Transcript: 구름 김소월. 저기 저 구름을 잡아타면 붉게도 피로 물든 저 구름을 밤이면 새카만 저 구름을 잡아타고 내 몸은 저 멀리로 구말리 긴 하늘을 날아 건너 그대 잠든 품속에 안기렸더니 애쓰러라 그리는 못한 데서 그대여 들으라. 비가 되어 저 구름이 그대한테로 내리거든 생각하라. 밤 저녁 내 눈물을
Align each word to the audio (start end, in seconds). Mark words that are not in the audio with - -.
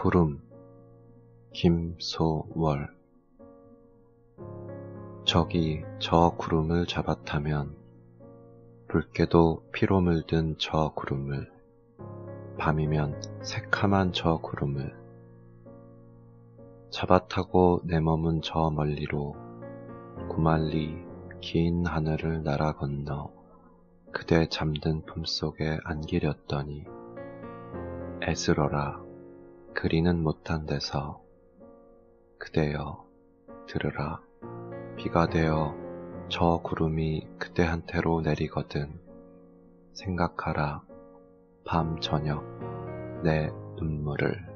구름 0.00 0.40
김소월. 1.52 2.88
저기 5.24 5.82
저 5.98 6.36
구름을 6.38 6.86
잡아타면 6.86 7.74
붉게도 8.86 9.64
피로 9.72 10.00
물든 10.00 10.54
저 10.56 10.92
구름을 10.94 11.50
밤이면 12.58 13.42
새카만 13.42 14.12
저 14.12 14.38
구름을 14.38 14.96
잡아타고 16.90 17.80
내 17.82 17.98
몸은 17.98 18.42
저 18.42 18.70
멀리로 18.70 19.34
구말리 20.28 20.96
긴 21.40 21.84
하늘을 21.84 22.44
날아 22.44 22.74
건너 22.74 23.32
그대 24.12 24.48
잠든 24.48 25.04
품속에 25.06 25.80
안기렸더니 25.82 26.84
애쓰러라 28.22 29.07
그리는 29.80 30.20
못한 30.24 30.66
데서 30.66 31.22
그대여 32.36 33.06
들으라. 33.68 34.20
비가 34.96 35.28
되어 35.28 35.72
저 36.28 36.60
구름이 36.64 37.28
그대한테로 37.38 38.22
내리거든 38.22 38.98
생각하라. 39.92 40.82
밤 41.64 42.00
저녁 42.00 42.42
내 43.22 43.52
눈물을 43.76 44.47